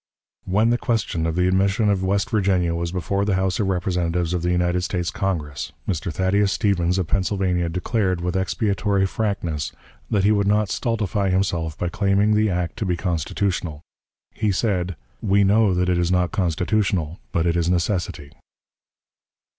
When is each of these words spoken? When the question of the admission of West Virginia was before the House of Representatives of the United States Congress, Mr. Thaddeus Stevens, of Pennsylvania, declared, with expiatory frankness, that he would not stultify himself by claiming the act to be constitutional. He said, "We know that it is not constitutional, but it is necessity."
When 0.45 0.71
the 0.71 0.79
question 0.79 1.27
of 1.27 1.35
the 1.35 1.47
admission 1.47 1.87
of 1.91 2.03
West 2.03 2.31
Virginia 2.31 2.73
was 2.73 2.91
before 2.91 3.23
the 3.23 3.35
House 3.35 3.59
of 3.59 3.67
Representatives 3.67 4.33
of 4.33 4.41
the 4.41 4.49
United 4.49 4.81
States 4.81 5.11
Congress, 5.11 5.73
Mr. 5.87 6.11
Thaddeus 6.11 6.51
Stevens, 6.51 6.97
of 6.97 7.05
Pennsylvania, 7.05 7.69
declared, 7.69 8.19
with 8.19 8.35
expiatory 8.35 9.05
frankness, 9.05 9.71
that 10.09 10.23
he 10.23 10.31
would 10.31 10.47
not 10.47 10.69
stultify 10.71 11.29
himself 11.29 11.77
by 11.77 11.87
claiming 11.89 12.33
the 12.33 12.49
act 12.49 12.77
to 12.77 12.85
be 12.87 12.97
constitutional. 12.97 13.83
He 14.33 14.51
said, 14.51 14.95
"We 15.21 15.43
know 15.43 15.75
that 15.75 15.87
it 15.87 15.99
is 15.99 16.11
not 16.11 16.31
constitutional, 16.31 17.19
but 17.31 17.45
it 17.45 17.55
is 17.55 17.69
necessity." 17.69 18.31